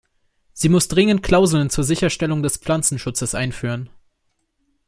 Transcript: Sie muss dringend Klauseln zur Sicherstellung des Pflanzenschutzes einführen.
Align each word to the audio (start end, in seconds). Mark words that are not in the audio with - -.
Sie 0.51 0.67
muss 0.67 0.87
dringend 0.87 1.21
Klauseln 1.21 1.69
zur 1.69 1.83
Sicherstellung 1.83 2.41
des 2.41 2.57
Pflanzenschutzes 2.57 3.35
einführen. 3.35 3.91